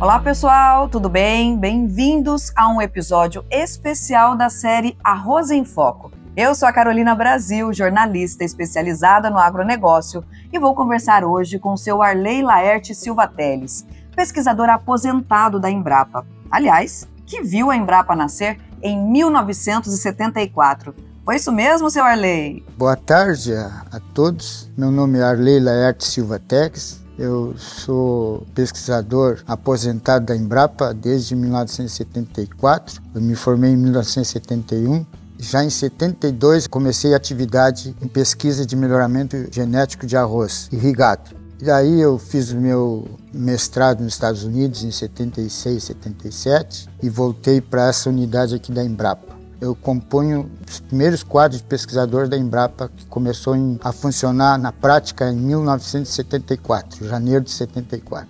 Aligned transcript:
Olá 0.00 0.18
pessoal, 0.18 0.88
tudo 0.88 1.10
bem? 1.10 1.58
Bem-vindos 1.58 2.50
a 2.56 2.66
um 2.70 2.80
episódio 2.80 3.44
especial 3.50 4.34
da 4.34 4.48
série 4.48 4.96
Arroz 5.04 5.50
em 5.50 5.62
Foco. 5.62 6.10
Eu 6.34 6.54
sou 6.54 6.66
a 6.66 6.72
Carolina 6.72 7.14
Brasil, 7.14 7.70
jornalista 7.70 8.42
especializada 8.42 9.28
no 9.28 9.38
agronegócio, 9.38 10.24
e 10.50 10.58
vou 10.58 10.74
conversar 10.74 11.22
hoje 11.22 11.58
com 11.58 11.74
o 11.74 11.76
seu 11.76 12.00
Arley 12.00 12.40
Laerte 12.40 12.94
Silva 12.94 13.28
Teles, 13.28 13.84
pesquisador 14.16 14.70
aposentado 14.70 15.60
da 15.60 15.70
Embrapa. 15.70 16.26
Aliás, 16.50 17.06
que 17.26 17.42
viu 17.42 17.70
a 17.70 17.76
Embrapa 17.76 18.16
nascer 18.16 18.58
em 18.82 18.98
1974. 18.98 20.94
Foi 21.26 21.36
isso 21.36 21.52
mesmo, 21.52 21.90
seu 21.90 22.04
Arley? 22.04 22.64
Boa 22.78 22.96
tarde 22.96 23.54
a, 23.54 24.00
todos. 24.14 24.70
Meu 24.78 24.90
nome 24.90 25.18
é 25.18 25.22
Arley 25.24 25.60
Laerte 25.60 26.06
Silva 26.06 26.38
Teles. 26.38 26.99
Eu 27.20 27.54
sou 27.58 28.46
pesquisador 28.54 29.42
aposentado 29.46 30.24
da 30.24 30.34
Embrapa 30.34 30.94
desde 30.94 31.36
1974. 31.36 33.02
Eu 33.14 33.20
me 33.20 33.34
formei 33.34 33.72
em 33.72 33.76
1971 33.76 35.04
já 35.38 35.64
em 35.64 35.70
72 35.70 36.66
comecei 36.66 37.14
atividade 37.14 37.96
em 38.00 38.08
pesquisa 38.08 38.64
de 38.66 38.76
melhoramento 38.76 39.36
genético 39.50 40.06
de 40.06 40.16
arroz 40.16 40.68
irrigado. 40.72 41.30
E 41.60 41.64
daí 41.64 42.00
eu 42.00 42.18
fiz 42.18 42.52
o 42.52 42.56
meu 42.56 43.06
mestrado 43.32 44.02
nos 44.02 44.14
Estados 44.14 44.44
Unidos 44.44 44.82
em 44.82 44.90
76, 44.90 45.82
77 45.82 46.88
e 47.02 47.08
voltei 47.08 47.60
para 47.60 47.88
essa 47.88 48.08
unidade 48.08 48.54
aqui 48.54 48.72
da 48.72 48.82
Embrapa. 48.82 49.39
Eu 49.60 49.74
componho 49.74 50.50
os 50.66 50.80
primeiros 50.80 51.22
quadros 51.22 51.60
de 51.60 51.66
pesquisador 51.66 52.26
da 52.26 52.36
Embrapa 52.36 52.90
que 52.96 53.04
começou 53.06 53.54
em, 53.54 53.78
a 53.84 53.92
funcionar 53.92 54.58
na 54.58 54.72
prática 54.72 55.30
em 55.30 55.36
1974, 55.36 57.06
janeiro 57.06 57.44
de 57.44 57.50
74. 57.50 58.28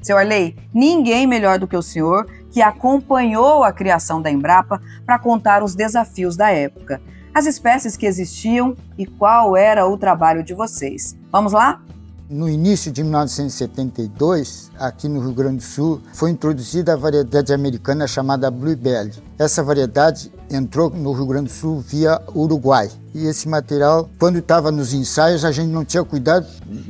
Seu 0.00 0.16
Arley, 0.16 0.56
ninguém 0.72 1.26
melhor 1.26 1.58
do 1.58 1.68
que 1.68 1.76
o 1.76 1.82
senhor 1.82 2.26
que 2.50 2.62
acompanhou 2.62 3.62
a 3.62 3.72
criação 3.72 4.22
da 4.22 4.30
Embrapa 4.30 4.80
para 5.04 5.18
contar 5.18 5.62
os 5.62 5.74
desafios 5.74 6.36
da 6.36 6.50
época, 6.50 7.00
as 7.34 7.44
espécies 7.44 7.96
que 7.96 8.06
existiam 8.06 8.74
e 8.96 9.04
qual 9.04 9.56
era 9.56 9.86
o 9.86 9.98
trabalho 9.98 10.42
de 10.42 10.54
vocês. 10.54 11.14
Vamos 11.30 11.52
lá? 11.52 11.82
No 12.30 12.48
início 12.48 12.92
de 12.92 13.02
1972, 13.02 14.70
aqui 14.78 15.08
no 15.08 15.18
Rio 15.18 15.32
Grande 15.32 15.56
do 15.56 15.62
Sul, 15.64 16.00
foi 16.14 16.30
introduzida 16.30 16.92
a 16.92 16.96
variedade 16.96 17.52
americana 17.52 18.06
chamada 18.06 18.48
Bluebell. 18.48 19.10
Essa 19.36 19.64
variedade 19.64 20.32
entrou 20.48 20.90
no 20.90 21.10
Rio 21.10 21.26
Grande 21.26 21.46
do 21.46 21.52
Sul 21.52 21.80
via 21.80 22.22
Uruguai. 22.32 22.88
E 23.12 23.26
esse 23.26 23.48
material, 23.48 24.08
quando 24.16 24.38
estava 24.38 24.70
nos 24.70 24.94
ensaios, 24.94 25.44
a 25.44 25.50
gente 25.50 25.72
não 25.72 25.84
tinha 25.84 26.04
cuidado 26.04 26.46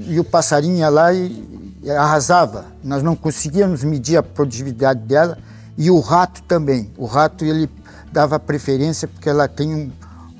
e 0.06 0.20
o 0.20 0.24
passarinho 0.24 0.76
ia 0.76 0.90
lá 0.90 1.10
e, 1.14 1.42
arrasava. 1.88 2.66
Nós 2.84 3.02
não 3.02 3.16
conseguíamos 3.16 3.82
medir 3.82 4.18
a 4.18 4.22
produtividade 4.22 5.00
dela 5.00 5.38
e 5.74 5.90
o 5.90 6.00
rato 6.00 6.42
também. 6.42 6.92
O 6.98 7.06
rato 7.06 7.46
ele 7.46 7.66
dava 8.12 8.38
preferência 8.38 9.08
porque 9.08 9.30
ela 9.30 9.48
tem 9.48 9.74
um, 9.74 9.90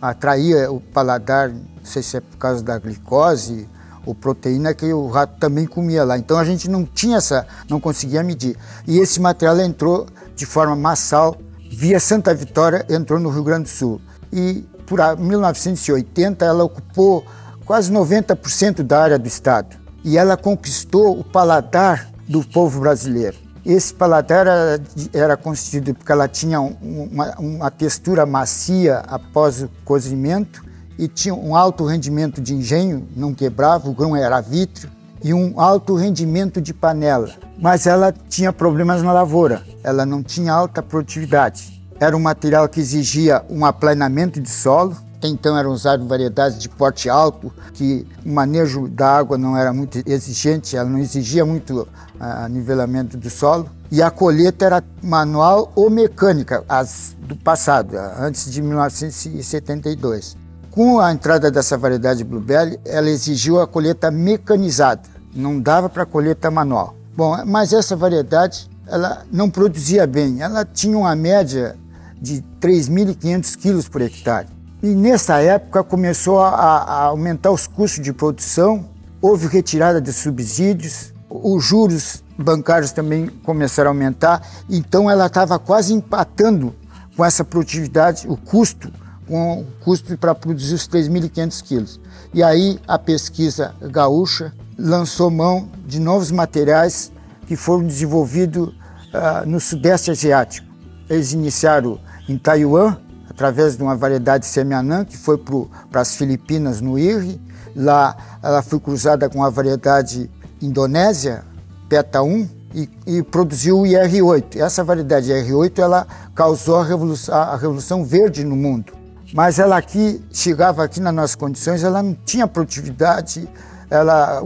atraía 0.03 0.71
o 0.71 0.79
paladar, 0.79 1.49
não 1.49 1.65
sei 1.85 2.03
se 2.03 2.19
é 2.19 2.21
por 2.21 2.37
causa 2.37 2.63
da 2.63 2.79
glicose 2.79 3.67
o 4.11 4.15
proteína 4.15 4.75
que 4.75 4.93
o 4.93 5.09
rato 5.09 5.39
também 5.39 5.67
comia 5.67 6.05
lá. 6.05 6.19
Então 6.19 6.39
a 6.39 6.45
gente 6.45 6.69
não 6.69 6.85
tinha 6.85 7.19
essa, 7.19 7.47
não 7.69 7.81
conseguia 7.81 8.23
medir. 8.23 8.57
E 8.87 8.99
esse 8.99 9.21
material 9.21 9.59
entrou 9.61 10.07
de 10.35 10.47
forma 10.47 10.75
massal 10.75 11.37
via 11.71 12.01
Santa 12.01 12.35
Vitória, 12.35 12.85
entrou 12.89 13.21
no 13.21 13.31
Rio 13.31 13.45
Grande 13.45 13.65
do 13.65 13.69
Sul. 13.69 14.01
E 14.33 14.65
por 14.87 14.99
1980 15.17 16.45
ela 16.45 16.65
ocupou 16.65 17.25
quase 17.65 17.93
90% 17.93 18.83
da 18.83 19.01
área 19.01 19.19
do 19.19 19.29
estado. 19.29 19.77
E 20.05 20.19
ela 20.19 20.37
conquistou 20.37 21.19
o 21.19 21.23
paladar 21.23 22.11
do 22.29 22.43
povo 22.43 22.81
brasileiro. 22.81 23.37
Esse 23.65 23.93
paladar 23.93 24.47
era, 24.47 24.83
era 25.13 25.37
constituído 25.37 25.95
porque 25.95 26.11
ela 26.11 26.27
tinha 26.27 26.61
uma, 26.61 27.35
uma 27.39 27.71
textura 27.71 28.25
macia 28.25 28.99
após 29.07 29.63
o 29.63 29.71
cozimento 29.85 30.70
e 31.01 31.09
tinha 31.09 31.35
um 31.35 31.57
alto 31.57 31.87
rendimento 31.87 32.43
de 32.43 32.55
engenho, 32.55 33.09
não 33.17 33.33
quebrava, 33.33 33.89
o 33.89 33.95
grão 33.95 34.15
era 34.15 34.39
vítreo, 34.43 34.91
e 35.25 35.33
um 35.33 35.59
alto 35.59 35.95
rendimento 35.95 36.61
de 36.61 36.75
panela. 36.75 37.31
Mas 37.59 37.87
ela 37.87 38.13
tinha 38.29 38.53
problemas 38.53 39.03
na 39.03 39.11
lavoura, 39.11 39.63
ela 39.83 40.05
não 40.05 40.23
tinha 40.23 40.53
alta 40.53 40.83
produtividade. 40.83 41.83
Era 41.99 42.15
um 42.15 42.21
material 42.21 42.69
que 42.69 42.81
exigia 42.81 43.43
um 43.49 43.65
aplanamento 43.65 44.43
de 44.43 44.51
solo, 44.51 44.95
até 45.17 45.27
então 45.27 45.57
eram 45.57 45.71
usadas 45.71 46.07
variedades 46.07 46.59
de 46.59 46.69
porte 46.69 47.09
alto, 47.09 47.51
que 47.73 48.07
o 48.25 48.29
manejo 48.29 48.87
da 48.87 49.17
água 49.17 49.39
não 49.39 49.57
era 49.57 49.73
muito 49.73 50.03
exigente, 50.05 50.77
ela 50.77 50.89
não 50.89 50.99
exigia 50.99 51.47
muito 51.47 51.89
a 52.19 52.47
nivelamento 52.47 53.17
do 53.17 53.31
solo. 53.31 53.71
E 53.91 54.03
a 54.03 54.11
colheita 54.11 54.67
era 54.67 54.85
manual 55.03 55.73
ou 55.75 55.89
mecânica, 55.89 56.63
as 56.69 57.17
do 57.21 57.37
passado, 57.37 57.97
antes 58.19 58.53
de 58.53 58.61
1972. 58.61 60.37
Com 60.71 61.01
a 61.01 61.13
entrada 61.13 61.51
dessa 61.51 61.77
variedade 61.77 62.23
Blueberry, 62.23 62.79
ela 62.85 63.11
exigiu 63.11 63.61
a 63.61 63.67
colheita 63.67 64.09
mecanizada, 64.09 65.03
não 65.35 65.59
dava 65.59 65.89
para 65.89 66.07
colheita 66.07 66.49
manual. 66.49 66.95
Bom, 67.17 67.37
mas 67.45 67.73
essa 67.73 67.97
variedade 67.97 68.71
ela 68.87 69.25
não 69.33 69.51
produzia 69.51 70.07
bem, 70.07 70.41
ela 70.41 70.65
tinha 70.65 70.97
uma 70.97 71.15
média 71.17 71.77
de 72.21 72.45
3.500 72.61 73.57
quilos 73.57 73.89
por 73.89 74.01
hectare. 74.01 74.47
E 74.81 74.95
nessa 74.95 75.41
época 75.41 75.83
começou 75.83 76.41
a, 76.41 76.51
a 76.51 77.03
aumentar 77.07 77.51
os 77.51 77.67
custos 77.67 78.03
de 78.03 78.13
produção, 78.13 78.89
houve 79.21 79.49
retirada 79.49 80.01
de 80.01 80.13
subsídios, 80.13 81.13
os 81.29 81.65
juros 81.65 82.23
bancários 82.39 82.93
também 82.93 83.27
começaram 83.27 83.91
a 83.91 83.93
aumentar, 83.93 84.41
então 84.69 85.11
ela 85.11 85.27
estava 85.27 85.59
quase 85.59 85.93
empatando 85.93 86.75
com 87.17 87.25
essa 87.25 87.45
produtividade, 87.45 88.27
o 88.29 88.37
custo 88.37 88.91
com 89.31 89.65
custo 89.85 90.19
para 90.19 90.35
produzir 90.35 90.75
os 90.75 90.89
3.500 90.89 91.63
quilos. 91.63 92.01
E 92.35 92.43
aí 92.43 92.81
a 92.87 92.99
pesquisa 92.99 93.73
gaúcha 93.81 94.53
lançou 94.77 95.31
mão 95.31 95.69
de 95.87 96.01
novos 96.01 96.33
materiais 96.33 97.13
que 97.47 97.55
foram 97.55 97.85
desenvolvidos 97.87 98.69
uh, 98.69 99.47
no 99.47 99.61
Sudeste 99.61 100.11
Asiático. 100.11 100.67
Eles 101.09 101.33
iniciaram 101.33 102.01
em 102.29 102.37
Taiwan, 102.37 102.97
através 103.29 103.77
de 103.77 103.83
uma 103.83 103.97
variedade 103.97 104.47
semianã, 104.47 105.05
que 105.05 105.17
foi 105.17 105.39
para 105.39 106.01
as 106.01 106.17
Filipinas, 106.17 106.81
no 106.81 106.99
IRRI. 106.99 107.41
Lá 107.77 108.17
ela 108.43 108.63
foi 108.63 108.81
cruzada 108.81 109.31
com 109.31 109.45
a 109.45 109.51
variedade 109.51 110.29
indonésia, 110.61 111.45
PETA 111.89 112.21
1, 112.21 112.49
e, 112.73 112.89
e, 113.07 113.23
produziu 113.23 113.81
o 113.81 113.83
IR8. 113.83 114.57
Essa 114.57 114.85
variedade 114.85 115.31
IR8 115.31 115.79
ela 115.79 116.07
causou 116.35 116.79
a 116.79 116.85
revolução, 116.85 117.35
a 117.35 117.57
revolução 117.57 118.05
verde 118.05 118.45
no 118.45 118.55
mundo 118.55 119.00
mas 119.33 119.59
ela 119.59 119.77
aqui, 119.77 120.23
chegava 120.33 120.85
aqui 120.85 121.01
nas 121.01 121.15
nossas 121.15 121.35
condições, 121.35 121.85
ela 121.85 122.03
não 122.03 122.15
tinha 122.15 122.47
produtividade, 122.47 123.49
ela, 123.89 124.45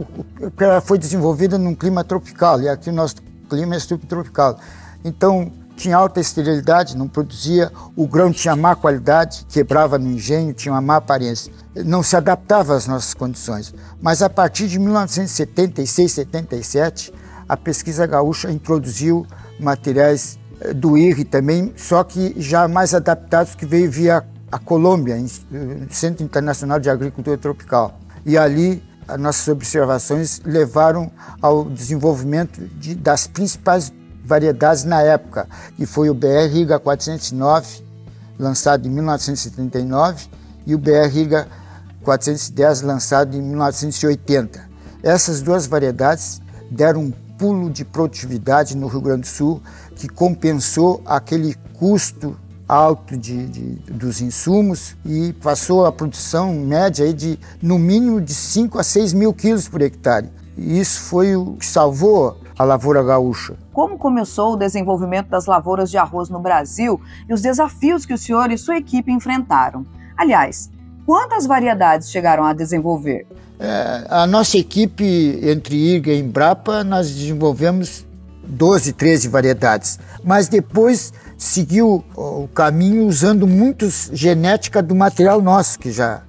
ela 0.59 0.81
foi 0.81 0.97
desenvolvida 0.97 1.57
num 1.57 1.75
clima 1.75 2.03
tropical, 2.03 2.61
e 2.61 2.69
aqui 2.69 2.89
o 2.89 2.93
nosso 2.93 3.15
clima 3.49 3.75
é 3.75 3.79
subtropical. 3.79 4.59
Então, 5.03 5.51
tinha 5.75 5.97
alta 5.97 6.19
esterilidade, 6.19 6.97
não 6.97 7.07
produzia, 7.07 7.71
o 7.95 8.07
grão 8.07 8.31
tinha 8.31 8.55
má 8.55 8.75
qualidade, 8.75 9.45
quebrava 9.49 9.99
no 9.99 10.09
engenho, 10.09 10.53
tinha 10.53 10.73
uma 10.73 10.81
má 10.81 10.95
aparência. 10.97 11.51
Não 11.75 12.01
se 12.01 12.15
adaptava 12.15 12.75
às 12.75 12.87
nossas 12.87 13.13
condições. 13.13 13.73
Mas 14.01 14.21
a 14.21 14.29
partir 14.29 14.67
de 14.67 14.79
1976, 14.79 16.11
77, 16.11 17.13
a 17.47 17.57
pesquisa 17.57 18.07
gaúcha 18.07 18.49
introduziu 18.51 19.25
materiais 19.59 20.39
eh, 20.61 20.73
do 20.73 20.97
IRRI 20.97 21.25
também, 21.25 21.73
só 21.75 22.03
que 22.03 22.33
já 22.37 22.67
mais 22.67 22.93
adaptados, 22.95 23.53
que 23.53 23.65
veio 23.65 23.91
via 23.91 24.25
a 24.51 24.59
Colômbia, 24.59 25.17
Centro 25.89 26.23
Internacional 26.23 26.79
de 26.79 26.89
Agricultura 26.89 27.37
Tropical. 27.37 27.99
E 28.25 28.37
ali 28.37 28.83
as 29.07 29.19
nossas 29.19 29.47
observações 29.47 30.41
levaram 30.43 31.11
ao 31.41 31.65
desenvolvimento 31.65 32.61
de, 32.79 32.95
das 32.95 33.27
principais 33.27 33.93
variedades 34.23 34.83
na 34.83 35.01
época, 35.01 35.47
que 35.75 35.85
foi 35.85 36.09
o 36.09 36.13
BR 36.13 36.47
Riga 36.51 36.79
409, 36.79 37.83
lançado 38.39 38.87
em 38.87 38.91
1979, 38.91 40.27
e 40.65 40.73
o 40.73 40.77
BR 40.79 41.07
Riga 41.11 41.47
410, 42.03 42.81
lançado 42.81 43.37
em 43.37 43.41
1980. 43.41 44.67
Essas 45.03 45.41
duas 45.41 45.67
variedades 45.67 46.41
deram 46.71 47.01
um 47.01 47.11
pulo 47.37 47.69
de 47.69 47.85
produtividade 47.85 48.75
no 48.75 48.87
Rio 48.87 49.01
Grande 49.01 49.21
do 49.21 49.27
Sul 49.27 49.61
que 49.95 50.07
compensou 50.07 51.01
aquele 51.05 51.55
custo 51.73 52.35
alto 52.67 53.17
de, 53.17 53.45
de, 53.47 53.61
dos 53.91 54.21
insumos 54.21 54.95
e 55.05 55.33
passou 55.33 55.85
a 55.85 55.91
produção 55.91 56.53
média 56.53 57.13
de 57.13 57.39
no 57.61 57.77
mínimo 57.77 58.19
de 58.19 58.33
5 58.33 58.79
a 58.79 58.83
6 58.83 59.13
mil 59.13 59.33
quilos 59.33 59.67
por 59.67 59.81
hectare. 59.81 60.29
E 60.57 60.79
isso 60.79 61.01
foi 61.01 61.35
o 61.35 61.53
que 61.53 61.65
salvou 61.65 62.37
a 62.57 62.63
lavoura 62.63 63.03
gaúcha. 63.03 63.55
Como 63.73 63.97
começou 63.97 64.53
o 64.53 64.55
desenvolvimento 64.55 65.27
das 65.27 65.45
lavouras 65.45 65.91
de 65.91 65.97
arroz 65.97 66.29
no 66.29 66.39
Brasil 66.39 66.99
e 67.27 67.33
os 67.33 67.41
desafios 67.41 68.05
que 68.05 68.13
o 68.13 68.17
senhor 68.17 68.51
e 68.51 68.57
sua 68.57 68.77
equipe 68.77 69.11
enfrentaram? 69.11 69.85
Aliás, 70.17 70.69
quantas 71.05 71.45
variedades 71.45 72.09
chegaram 72.09 72.45
a 72.45 72.53
desenvolver? 72.53 73.27
É, 73.59 74.07
a 74.09 74.25
nossa 74.25 74.57
equipe, 74.57 75.39
entre 75.43 75.75
IRGA 75.75 76.13
e 76.13 76.19
Embrapa, 76.19 76.83
nós 76.83 77.09
desenvolvemos 77.09 78.05
12, 78.47 78.93
13 78.93 79.27
variedades. 79.27 79.99
Mas 80.23 80.47
depois 80.47 81.13
seguiu 81.37 82.03
o 82.15 82.47
caminho 82.47 83.07
usando 83.07 83.47
muitos 83.47 84.09
genética 84.13 84.81
do 84.81 84.95
material 84.95 85.41
nosso 85.41 85.77
que 85.79 85.91
já 85.91 86.21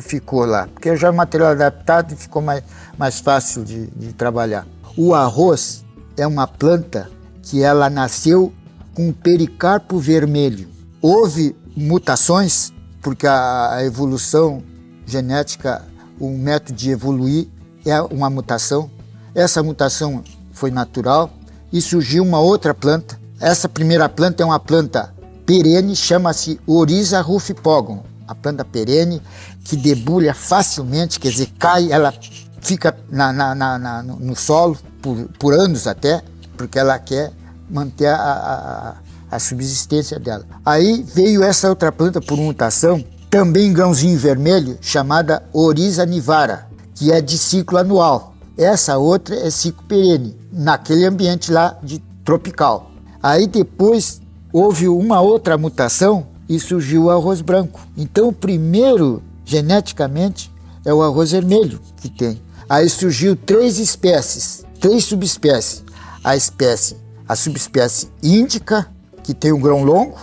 ficou 0.00 0.44
lá, 0.44 0.68
porque 0.68 0.96
já 0.96 1.08
é 1.08 1.10
material 1.10 1.50
adaptado 1.50 2.12
e 2.12 2.16
ficou 2.16 2.40
mais, 2.40 2.62
mais 2.96 3.20
fácil 3.20 3.64
de, 3.64 3.88
de 3.88 4.12
trabalhar. 4.12 4.66
O 4.96 5.14
arroz 5.14 5.84
é 6.16 6.26
uma 6.26 6.46
planta 6.46 7.10
que 7.42 7.62
ela 7.62 7.90
nasceu 7.90 8.52
com 8.94 9.12
pericarpo 9.12 9.98
vermelho. 9.98 10.68
Houve 11.00 11.56
mutações, 11.76 12.72
porque 13.00 13.26
a, 13.26 13.74
a 13.74 13.84
evolução 13.84 14.62
genética, 15.06 15.82
o 16.20 16.30
método 16.30 16.74
de 16.74 16.90
evoluir 16.90 17.48
é 17.84 18.00
uma 18.00 18.30
mutação. 18.30 18.90
Essa 19.34 19.62
mutação 19.62 20.22
foi 20.52 20.70
natural 20.70 21.30
e 21.72 21.80
surgiu 21.80 22.22
uma 22.22 22.38
outra 22.38 22.74
planta. 22.74 23.18
Essa 23.42 23.68
primeira 23.68 24.08
planta 24.08 24.40
é 24.40 24.46
uma 24.46 24.60
planta 24.60 25.12
perene, 25.44 25.96
chama-se 25.96 26.60
Oriza 26.64 27.20
rufipogon, 27.20 28.04
a 28.28 28.36
planta 28.36 28.64
perene 28.64 29.20
que 29.64 29.76
debulha 29.76 30.32
facilmente, 30.32 31.18
quer 31.18 31.30
dizer, 31.30 31.48
cai, 31.58 31.90
ela 31.90 32.14
fica 32.60 32.96
na, 33.10 33.32
na, 33.32 33.52
na, 33.56 34.02
no 34.04 34.36
solo 34.36 34.78
por, 35.02 35.16
por 35.40 35.54
anos 35.54 35.88
até, 35.88 36.22
porque 36.56 36.78
ela 36.78 36.96
quer 37.00 37.32
manter 37.68 38.06
a, 38.06 38.94
a, 39.30 39.36
a 39.36 39.38
subsistência 39.40 40.20
dela. 40.20 40.46
Aí 40.64 41.02
veio 41.02 41.42
essa 41.42 41.68
outra 41.68 41.90
planta 41.90 42.20
por 42.20 42.38
mutação, 42.38 43.04
também 43.28 43.72
grãozinho 43.72 44.16
vermelho, 44.16 44.78
chamada 44.80 45.42
Oriza 45.52 46.06
nivara, 46.06 46.68
que 46.94 47.10
é 47.10 47.20
de 47.20 47.36
ciclo 47.36 47.78
anual. 47.78 48.34
Essa 48.56 48.98
outra 48.98 49.34
é 49.34 49.50
ciclo 49.50 49.82
perene, 49.88 50.38
naquele 50.52 51.04
ambiente 51.04 51.50
lá 51.50 51.76
de 51.82 51.98
tropical. 52.24 52.91
Aí 53.22 53.46
depois 53.46 54.20
houve 54.52 54.88
uma 54.88 55.20
outra 55.20 55.56
mutação 55.56 56.26
e 56.48 56.58
surgiu 56.58 57.04
o 57.04 57.10
arroz 57.10 57.40
branco. 57.40 57.80
Então 57.96 58.28
o 58.28 58.32
primeiro 58.32 59.22
geneticamente 59.44 60.50
é 60.84 60.92
o 60.92 61.02
arroz 61.02 61.30
vermelho 61.30 61.80
que 61.98 62.08
tem. 62.08 62.40
Aí 62.68 62.88
surgiu 62.88 63.36
três 63.36 63.78
espécies, 63.78 64.64
três 64.80 65.04
subespécies. 65.04 65.84
A 66.24 66.36
espécie, 66.36 66.96
a 67.28 67.36
subespécie 67.36 68.08
índica, 68.22 68.88
que 69.22 69.34
tem 69.34 69.52
um 69.52 69.60
grão 69.60 69.84
longo, 69.84 70.18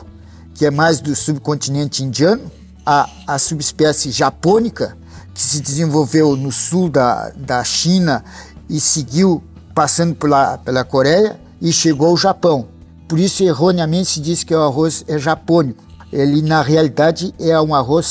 que 0.53 0.65
é 0.65 0.71
mais 0.71 0.99
do 0.99 1.15
subcontinente 1.15 2.03
indiano, 2.03 2.51
a, 2.85 3.09
a 3.27 3.39
subespécie 3.39 4.11
japônica, 4.11 4.97
que 5.33 5.41
se 5.41 5.61
desenvolveu 5.61 6.35
no 6.35 6.51
sul 6.51 6.89
da, 6.89 7.29
da 7.29 7.63
China 7.63 8.23
e 8.69 8.79
seguiu 8.79 9.41
passando 9.73 10.15
pela, 10.15 10.57
pela 10.57 10.83
Coreia 10.83 11.39
e 11.61 11.71
chegou 11.71 12.07
ao 12.07 12.17
Japão. 12.17 12.67
Por 13.09 13.19
isso, 13.19 13.43
erroneamente, 13.43 14.07
se 14.07 14.19
diz 14.21 14.43
que 14.43 14.53
o 14.53 14.61
arroz 14.61 15.03
é 15.07 15.17
japônico. 15.17 15.83
Ele, 16.13 16.43
na 16.43 16.61
realidade, 16.61 17.33
é 17.39 17.59
um 17.59 17.73
arroz 17.73 18.05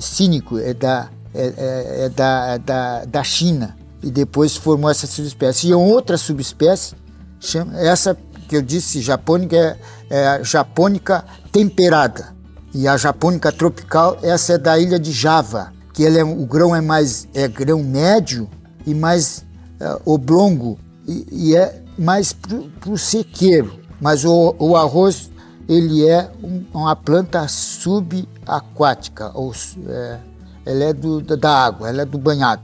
cínico, 0.00 0.56
é 0.56 0.72
da, 0.72 1.10
é, 1.34 1.46
é, 1.46 2.04
é 2.04 2.08
da, 2.08 2.46
é 2.54 2.58
da, 2.58 3.04
da 3.04 3.24
China. 3.24 3.76
E 4.00 4.08
depois 4.08 4.54
formou 4.56 4.88
essa 4.88 5.04
subespécie. 5.04 5.66
E 5.66 5.74
outra 5.74 6.16
subespécie, 6.16 6.94
chama, 7.40 7.76
essa 7.76 8.16
que 8.48 8.56
eu 8.56 8.62
disse 8.62 9.00
japônica 9.00 9.56
é, 9.56 9.76
é 10.10 10.26
a 10.28 10.42
japônica 10.44 11.24
temperada. 11.50 12.32
E 12.72 12.86
a 12.86 12.96
japônica 12.96 13.50
tropical, 13.50 14.16
essa 14.22 14.52
é 14.52 14.58
da 14.58 14.78
ilha 14.78 14.98
de 14.98 15.10
Java, 15.10 15.72
que 15.92 16.04
ele 16.04 16.20
é, 16.20 16.24
o 16.24 16.46
grão 16.46 16.76
é 16.76 16.80
mais 16.80 17.26
é 17.34 17.48
grão 17.48 17.82
médio 17.82 18.48
e 18.86 18.94
mais 18.94 19.44
é, 19.80 19.98
oblongo 20.04 20.78
e, 21.08 21.26
e, 21.32 21.56
é 21.56 21.82
mais 21.98 22.32
para 22.32 22.92
o 22.92 22.96
sequeiro. 22.96 23.85
Mas 24.00 24.24
o, 24.24 24.54
o, 24.58 24.76
arroz 24.76 25.30
ele 25.68 26.06
é 26.06 26.30
um, 26.42 26.64
uma 26.72 26.94
planta 26.94 27.46
subaquática, 27.48 29.30
ou 29.34 29.52
é, 29.88 30.18
ela 30.64 30.84
é 30.84 30.92
do, 30.92 31.20
da 31.20 31.64
água, 31.64 31.88
ela 31.88 32.02
é 32.02 32.04
do 32.04 32.18
banhado. 32.18 32.62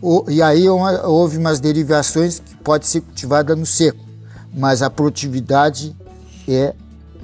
O, 0.00 0.24
e 0.28 0.42
aí 0.42 0.68
uma, 0.68 1.06
houve 1.06 1.38
umas 1.38 1.60
derivações 1.60 2.38
que 2.38 2.54
pode 2.56 2.86
ser 2.86 3.00
cultivada 3.00 3.56
no 3.56 3.64
seco 3.64 4.04
mas 4.54 4.82
a 4.82 4.88
produtividade 4.88 5.94
é 6.48 6.74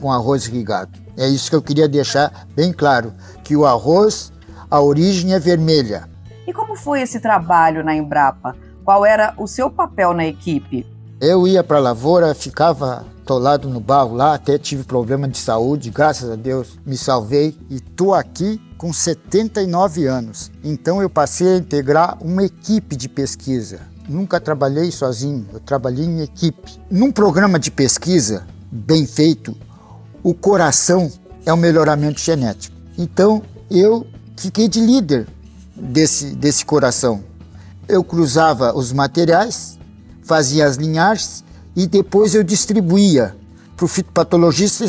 com 0.01 0.11
arroz 0.11 0.47
irrigado. 0.47 0.99
É 1.17 1.29
isso 1.29 1.49
que 1.49 1.57
eu 1.57 1.63
queria 1.63 1.89
deixar 1.89 2.47
bem 2.55 2.73
claro, 2.73 3.13
que 3.45 3.57
o 3.57 3.67
arroz, 3.67 4.33
a 4.71 4.81
origem 4.81 5.33
é 5.35 5.39
vermelha. 5.39 6.09
E 6.47 6.53
como 6.53 6.75
foi 6.75 7.03
esse 7.03 7.21
trabalho 7.21 7.85
na 7.85 7.95
Embrapa? 7.95 8.57
Qual 8.85 9.05
era 9.05 9.35
o 9.37 9.47
seu 9.47 9.71
papel 9.71 10.13
na 10.13 10.27
equipe? 10.27 10.87
Eu 11.21 11.47
ia 11.47 11.63
para 11.63 11.77
a 11.77 11.81
lavoura, 11.81 12.35
ficava 12.35 13.05
atolado 13.23 13.69
no 13.69 13.79
barro 13.79 14.15
lá, 14.15 14.35
até 14.35 14.59
tive 14.59 14.85
problema 14.85 15.29
de 15.29 15.39
saúde, 15.39 15.91
graças 15.91 16.31
a 16.31 16.37
Deus 16.37 16.79
me 16.85 16.97
salvei 16.97 17.57
e 17.69 17.77
estou 17.77 18.15
aqui 18.15 18.61
com 18.79 18.93
79 18.93 20.07
anos. 20.07 20.51
Então 20.65 21.03
eu 21.03 21.11
passei 21.11 21.55
a 21.55 21.59
integrar 21.59 22.17
uma 22.23 22.43
equipe 22.43 22.97
de 22.97 23.09
pesquisa 23.09 23.91
nunca 24.11 24.41
trabalhei 24.41 24.91
sozinho, 24.91 25.47
eu 25.53 25.61
trabalhei 25.61 26.05
em 26.05 26.21
equipe. 26.21 26.79
Num 26.91 27.13
programa 27.13 27.59
de 27.59 27.71
pesquisa 27.71 28.45
bem 28.71 29.07
feito, 29.07 29.57
o 30.23 30.35
coração 30.35 31.11
é 31.47 31.53
o 31.53 31.57
melhoramento 31.57 32.21
genético. 32.21 32.77
Então 32.99 33.43
eu 33.71 34.07
fiquei 34.37 34.69
de 34.69 34.81
líder 34.81 35.29
desse, 35.75 36.35
desse 36.35 36.65
coração. 36.65 37.23
Eu 37.89 38.03
cruzava 38.03 38.77
os 38.77 38.93
materiais, 38.93 39.79
fazia 40.31 40.65
as 40.65 40.77
linhagens 40.77 41.45
e 41.75 41.89
depois 41.89 42.37
eu 42.37 42.45
distribuía 42.45 43.35
para 43.77 43.85
o 43.85 43.89
fitopatologista 43.89 44.85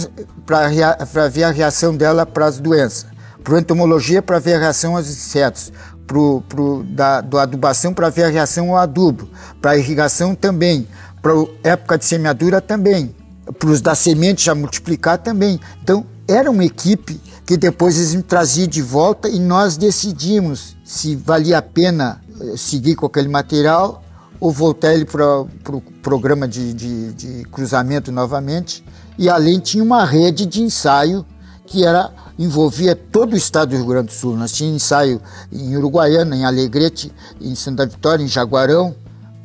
para 0.46 1.28
ver 1.30 1.46
a 1.46 1.50
reação 1.50 1.98
dela 1.98 2.28
para 2.28 2.46
as 2.46 2.60
doenças, 2.60 3.08
para 3.44 3.56
a 3.56 3.60
entomologia 3.60 4.22
para 4.22 4.38
ver 4.38 4.54
a 4.54 4.60
reação 4.60 4.96
aos 4.96 5.10
insetos, 5.10 5.74
pro, 6.06 6.44
pro, 6.48 6.84
da 6.84 7.22
do 7.22 7.40
adubação 7.40 7.92
para 7.92 8.10
ver 8.10 8.26
a 8.26 8.28
reação 8.28 8.70
ao 8.70 8.78
adubo, 8.78 9.28
para 9.60 9.76
irrigação 9.76 10.36
também, 10.36 10.88
para 11.24 11.34
época 11.64 11.98
de 11.98 12.06
semeadura 12.06 12.62
também, 12.62 13.16
para 13.58 13.70
os 13.70 13.82
da 13.82 13.96
semente 13.96 14.46
já 14.46 14.54
multiplicar 14.54 15.18
também. 15.18 15.60
Então, 15.82 16.06
era 16.28 16.52
uma 16.52 16.64
equipe 16.64 17.20
que 17.48 17.58
depois 17.58 17.98
eles 17.98 18.14
me 18.14 18.22
traziam 18.22 18.68
de 18.68 18.84
volta 18.84 19.28
e 19.28 19.40
nós 19.40 19.76
decidimos 19.76 20.78
se 20.86 21.16
valia 21.16 21.58
a 21.58 21.62
pena 21.64 22.22
eh, 22.40 22.56
seguir 22.56 22.96
com 22.96 23.08
aquele 23.08 23.28
material 23.28 24.04
ou 24.42 24.52
voltar 24.52 24.94
ele 24.94 25.06
para 25.06 25.42
o 25.42 25.48
pro 25.64 25.80
programa 26.02 26.48
de, 26.48 26.74
de, 26.74 27.14
de 27.14 27.44
cruzamento 27.46 28.12
novamente. 28.12 28.84
E 29.18 29.30
além 29.30 29.60
tinha 29.60 29.84
uma 29.84 30.04
rede 30.04 30.48
de 30.48 30.64
ensaio 30.64 31.24
que 31.68 31.86
era 31.86 32.12
envolvia 32.38 32.96
todo 32.96 33.34
o 33.34 33.38
estado 33.38 33.70
do 33.70 33.76
Rio 33.78 33.86
Grande 33.86 34.08
do 34.08 34.14
Sul. 34.14 34.36
Nós 34.36 34.52
tínhamos 34.52 34.84
ensaio 34.84 35.22
em 35.52 35.78
Uruguaiana, 35.78 36.36
em 36.36 36.44
Alegrete, 36.44 37.14
em 37.40 37.54
Santa 37.54 37.86
Vitória, 37.86 38.24
em 38.24 38.28
Jaguarão, 38.28 38.96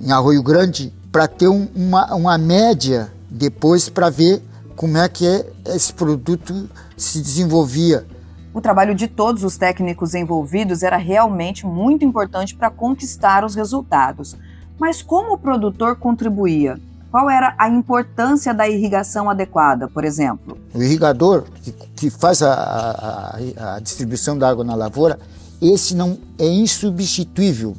em 0.00 0.10
Arroio 0.10 0.42
Grande, 0.42 0.92
para 1.12 1.28
ter 1.28 1.46
um, 1.46 1.68
uma, 1.76 2.14
uma 2.14 2.38
média 2.38 3.12
depois 3.30 3.90
para 3.90 4.08
ver 4.08 4.42
como 4.74 4.96
é 4.96 5.08
que 5.08 5.44
esse 5.66 5.92
produto 5.92 6.68
se 6.96 7.20
desenvolvia. 7.20 8.06
O 8.52 8.60
trabalho 8.62 8.94
de 8.94 9.06
todos 9.06 9.44
os 9.44 9.58
técnicos 9.58 10.14
envolvidos 10.14 10.82
era 10.82 10.96
realmente 10.96 11.66
muito 11.66 12.04
importante 12.04 12.56
para 12.56 12.70
conquistar 12.70 13.44
os 13.44 13.54
resultados. 13.54 14.34
Mas 14.78 15.02
como 15.02 15.34
o 15.34 15.38
produtor 15.38 15.96
contribuía? 15.96 16.78
Qual 17.10 17.30
era 17.30 17.54
a 17.56 17.68
importância 17.68 18.52
da 18.52 18.68
irrigação 18.68 19.30
adequada, 19.30 19.88
por 19.88 20.04
exemplo? 20.04 20.58
O 20.74 20.82
irrigador 20.82 21.44
que, 21.62 21.72
que 21.72 22.10
faz 22.10 22.42
a, 22.42 22.52
a, 22.52 23.76
a 23.76 23.80
distribuição 23.80 24.36
da 24.36 24.48
água 24.48 24.64
na 24.64 24.74
lavoura, 24.74 25.18
esse 25.62 25.94
não 25.94 26.18
é 26.38 26.46
insubstituível. 26.46 27.74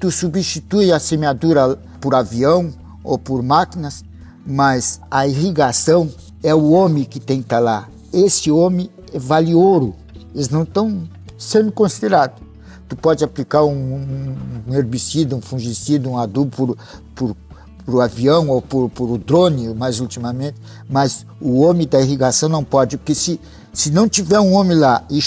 Tu 0.00 0.10
substitui 0.10 0.92
a 0.92 0.98
semeadura 0.98 1.76
por 2.00 2.14
avião 2.14 2.72
ou 3.02 3.18
por 3.18 3.42
máquinas, 3.42 4.04
mas 4.46 5.00
a 5.10 5.26
irrigação 5.26 6.10
é 6.42 6.54
o 6.54 6.70
homem 6.70 7.04
que 7.04 7.20
tem 7.20 7.38
que 7.38 7.46
estar 7.46 7.58
lá. 7.58 7.88
Esse 8.12 8.50
homem 8.50 8.88
vale 9.14 9.54
ouro. 9.54 9.94
Eles 10.34 10.48
não 10.48 10.62
estão 10.62 11.08
sendo 11.36 11.72
considerados. 11.72 12.43
Tu 12.88 12.96
pode 12.96 13.24
aplicar 13.24 13.64
um, 13.64 14.34
um 14.66 14.74
herbicida, 14.74 15.34
um 15.34 15.40
fungicida, 15.40 16.08
um 16.08 16.18
adubo 16.18 16.50
por, 16.50 16.78
por 17.14 17.36
por 17.84 18.00
avião 18.00 18.48
ou 18.48 18.62
por, 18.62 18.88
por 18.90 19.10
o 19.10 19.18
drone, 19.18 19.74
mais 19.74 20.00
ultimamente, 20.00 20.56
mas 20.88 21.26
o 21.40 21.60
homem 21.60 21.86
da 21.86 22.00
irrigação 22.00 22.48
não 22.48 22.64
pode, 22.64 22.96
porque 22.96 23.14
se, 23.14 23.40
se 23.72 23.90
não 23.90 24.08
tiver 24.08 24.40
um 24.40 24.54
homem 24.54 24.76
lá 24.76 25.04
e, 25.10 25.20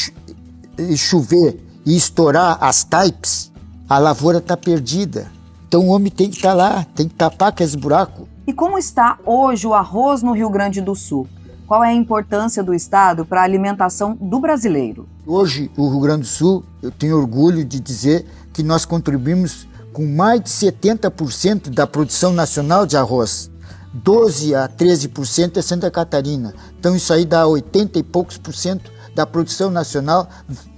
e 0.78 0.98
chover 0.98 1.64
e 1.86 1.96
estourar 1.96 2.58
as 2.62 2.84
types, 2.84 3.52
a 3.88 4.00
lavoura 4.00 4.40
está 4.40 4.58
perdida. 4.58 5.28
Então 5.68 5.88
o 5.88 5.90
homem 5.90 6.12
tem 6.12 6.30
que 6.30 6.38
estar 6.38 6.50
tá 6.50 6.56
lá, 6.56 6.86
tem 6.96 7.08
que 7.08 7.16
tapar 7.16 7.50
aqueles 7.50 7.76
buracos. 7.76 8.26
E 8.46 8.54
como 8.54 8.78
está 8.78 9.20
hoje 9.26 9.68
o 9.68 9.74
arroz 9.74 10.24
no 10.24 10.32
Rio 10.32 10.50
Grande 10.50 10.82
do 10.82 10.96
Sul? 10.96 11.28
Qual 11.68 11.84
é 11.84 11.90
a 11.90 11.94
importância 11.94 12.64
do 12.64 12.74
Estado 12.74 13.26
para 13.26 13.42
a 13.42 13.44
alimentação 13.44 14.16
do 14.16 14.40
brasileiro? 14.40 15.06
Hoje, 15.26 15.70
o 15.76 15.90
Rio 15.90 16.00
Grande 16.00 16.22
do 16.22 16.28
Sul, 16.28 16.64
eu 16.82 16.90
tenho 16.90 17.18
orgulho 17.18 17.66
de 17.66 17.78
dizer 17.82 18.26
que 18.54 18.64
nós 18.64 18.86
contribuímos 18.86 19.68
com 19.92 20.06
mais 20.08 20.42
de 20.42 20.50
70% 20.50 21.70
da 21.70 21.86
produção 21.86 22.32
nacional 22.32 22.86
de 22.86 22.96
arroz. 22.96 23.52
12 23.94 24.56
a 24.56 24.70
13% 24.70 25.58
é 25.58 25.62
Santa 25.62 25.92
Catarina. 25.92 26.54
Então 26.80 26.96
isso 26.96 27.12
aí 27.12 27.26
dá 27.26 27.46
80 27.46 28.00
e 28.00 28.04
poucos 28.04 28.38
por 28.38 28.54
cento 28.54 28.90
da 29.14 29.26
produção 29.26 29.70
nacional 29.70 30.30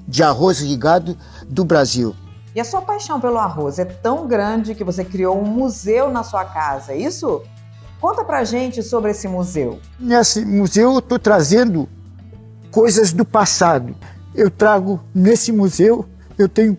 de 0.07 0.23
arroz 0.23 0.59
irrigado 0.59 1.15
do 1.47 1.63
Brasil. 1.63 2.15
E 2.55 2.59
a 2.59 2.65
sua 2.65 2.81
paixão 2.81 3.21
pelo 3.21 3.37
arroz 3.37 3.77
é 3.77 3.85
tão 3.85 4.27
grande 4.27 4.73
que 4.73 4.83
você 4.83 5.05
criou 5.05 5.39
um 5.39 5.45
museu 5.45 6.09
na 6.09 6.23
sua 6.23 6.45
casa, 6.45 6.93
é 6.93 6.97
isso? 6.97 7.43
Conta 7.99 8.23
pra 8.23 8.43
gente 8.43 8.81
sobre 8.81 9.11
esse 9.11 9.27
museu. 9.27 9.79
Nesse 9.99 10.45
museu 10.45 10.93
eu 10.93 10.99
estou 10.99 11.19
trazendo 11.19 11.87
coisas 12.71 13.11
do 13.11 13.25
passado. 13.25 13.95
Eu 14.33 14.49
trago 14.49 15.01
nesse 15.13 15.51
museu, 15.51 16.05
eu 16.37 16.47
tenho 16.47 16.77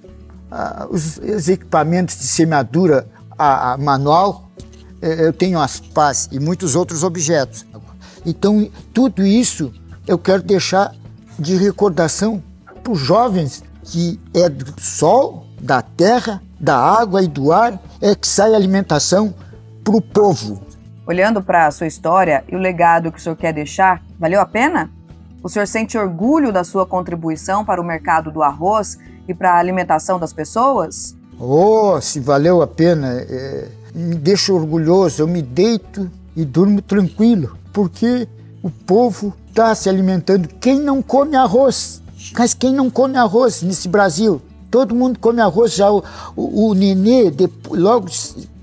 ah, 0.51 0.87
os, 0.91 1.19
os, 1.19 1.49
equipamentos 1.49 2.17
de 2.17 2.27
semeadura 2.27 3.07
a, 3.39 3.73
a 3.73 3.77
manual, 3.77 4.51
eh, 5.03 5.27
eu 5.27 5.33
tenho 5.33 5.61
as 5.61 5.79
pás 5.79 6.29
e 6.33 6.39
muitos 6.39 6.75
outros 6.75 7.03
objetos. 7.03 7.67
Então, 8.25 8.71
tudo 8.95 9.25
isso 9.25 9.73
eu 10.07 10.19
quero 10.19 10.43
deixar 10.43 10.95
de 11.39 11.57
recordação 11.57 12.43
para 12.83 12.93
os 12.93 12.99
jovens 12.99 13.63
que 13.83 14.21
é 14.35 14.49
do 14.49 14.81
sol, 14.81 15.47
da 15.61 15.83
terra, 15.83 16.43
da 16.59 16.77
água 16.77 17.23
e 17.23 17.29
do 17.29 17.53
ar 17.53 17.81
é 18.01 18.15
que 18.15 18.27
sai 18.27 18.55
alimentação 18.55 19.35
para 19.83 19.97
o 19.97 20.01
povo. 20.01 20.63
Olhando 21.11 21.43
para 21.43 21.67
a 21.67 21.73
sua 21.73 21.89
história 21.89 22.45
e 22.49 22.55
o 22.55 22.59
legado 22.61 23.11
que 23.11 23.19
o 23.19 23.21
senhor 23.21 23.35
quer 23.35 23.53
deixar, 23.53 24.01
valeu 24.17 24.41
a 24.41 24.47
pena? 24.47 24.89
O 25.43 25.49
senhor 25.49 25.67
sente 25.67 25.99
orgulho 25.99 26.53
da 26.53 26.63
sua 26.63 26.87
contribuição 26.87 27.65
para 27.65 27.81
o 27.81 27.85
mercado 27.85 28.31
do 28.31 28.45
arroz 28.45 28.97
e 29.27 29.35
para 29.35 29.55
a 29.55 29.59
alimentação 29.59 30.21
das 30.21 30.33
pessoas? 30.33 31.17
Oh, 31.37 32.01
se 32.01 32.21
valeu 32.21 32.63
a 32.63 32.67
pena, 32.69 33.09
é, 33.29 33.67
me 33.93 34.15
deixa 34.15 34.53
orgulhoso. 34.53 35.21
Eu 35.21 35.27
me 35.27 35.43
deito 35.43 36.09
e 36.37 36.45
durmo 36.45 36.81
tranquilo, 36.81 37.59
porque 37.73 38.29
o 38.63 38.71
povo 38.71 39.35
está 39.49 39.75
se 39.75 39.89
alimentando. 39.89 40.47
Quem 40.61 40.79
não 40.79 41.03
come 41.03 41.35
arroz? 41.35 42.01
Mas 42.39 42.55
quem 42.55 42.73
não 42.73 42.89
come 42.89 43.17
arroz 43.17 43.63
nesse 43.63 43.89
Brasil? 43.89 44.41
Todo 44.71 44.95
mundo 44.95 45.19
come 45.19 45.41
arroz. 45.41 45.75
Já 45.75 45.91
o, 45.91 46.05
o, 46.37 46.69
o 46.69 46.75
nenê, 46.75 47.33
logo 47.69 48.07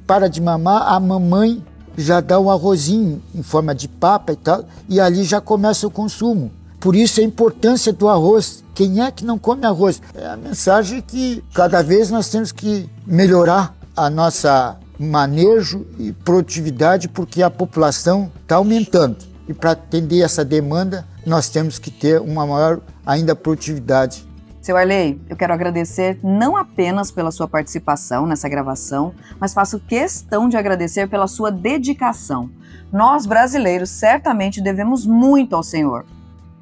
para 0.05 0.29
de 0.29 0.39
mamar, 0.39 0.93
a 0.93 0.97
mamãe 0.97 1.61
já 1.97 2.21
dá 2.21 2.39
um 2.39 2.51
arrozinho 2.51 3.21
em 3.33 3.41
forma 3.41 3.73
de 3.73 3.87
papa 3.87 4.33
e 4.33 4.35
tal, 4.35 4.65
e 4.87 4.99
ali 4.99 5.23
já 5.23 5.41
começa 5.41 5.87
o 5.87 5.91
consumo. 5.91 6.51
Por 6.79 6.95
isso 6.95 7.19
a 7.19 7.23
importância 7.23 7.91
do 7.91 8.07
arroz. 8.07 8.63
Quem 8.75 9.03
é 9.03 9.09
que 9.09 9.25
não 9.25 9.39
come 9.39 9.65
arroz? 9.65 10.01
É 10.13 10.27
a 10.27 10.37
mensagem 10.37 11.01
que 11.01 11.43
cada 11.53 11.81
vez 11.81 12.11
nós 12.11 12.29
temos 12.29 12.51
que 12.51 12.87
melhorar 13.05 13.75
a 13.95 14.09
nossa 14.09 14.77
manejo 14.99 15.85
e 15.97 16.11
produtividade 16.11 17.07
porque 17.07 17.41
a 17.41 17.49
população 17.49 18.31
está 18.41 18.55
aumentando. 18.55 19.17
E 19.47 19.53
para 19.53 19.71
atender 19.71 20.21
essa 20.21 20.45
demanda, 20.45 21.05
nós 21.25 21.49
temos 21.49 21.79
que 21.79 21.89
ter 21.89 22.21
uma 22.21 22.45
maior 22.45 22.79
ainda 23.05 23.35
produtividade. 23.35 24.25
Seu 24.61 24.75
Arley, 24.75 25.19
eu 25.29 25.35
quero 25.35 25.53
agradecer 25.53 26.19
não 26.23 26.57
apenas 26.57 27.11
pela 27.11 27.31
sua 27.31 27.47
participação 27.47 28.25
nessa 28.25 28.49
gravação, 28.49 29.13
mas 29.39 29.53
faço 29.53 29.79
questão 29.79 30.49
de 30.49 30.57
agradecer 30.57 31.07
pela 31.07 31.27
sua 31.27 31.51
dedicação. 31.51 32.49
Nós, 32.91 33.25
brasileiros, 33.25 33.89
certamente 33.89 34.61
devemos 34.61 35.05
muito 35.05 35.55
ao 35.55 35.63
Senhor. 35.63 36.05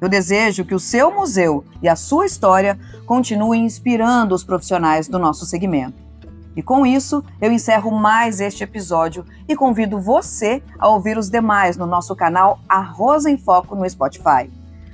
Eu 0.00 0.08
desejo 0.08 0.64
que 0.64 0.74
o 0.74 0.80
seu 0.80 1.10
museu 1.10 1.64
e 1.82 1.88
a 1.88 1.96
sua 1.96 2.26
história 2.26 2.78
continuem 3.06 3.64
inspirando 3.64 4.34
os 4.34 4.44
profissionais 4.44 5.08
do 5.08 5.18
nosso 5.18 5.46
segmento. 5.46 6.06
E 6.54 6.62
com 6.62 6.86
isso, 6.86 7.22
eu 7.40 7.52
encerro 7.52 7.90
mais 7.90 8.40
este 8.40 8.64
episódio 8.64 9.24
e 9.46 9.54
convido 9.54 10.00
você 10.00 10.62
a 10.78 10.88
ouvir 10.88 11.18
os 11.18 11.28
demais 11.28 11.76
no 11.76 11.86
nosso 11.86 12.16
canal 12.16 12.58
Arroz 12.66 13.26
em 13.26 13.36
Foco 13.36 13.74
no 13.74 13.88
Spotify. 13.88 14.50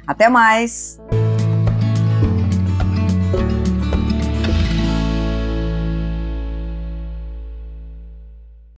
Até 0.06 0.28
mais! 0.28 0.98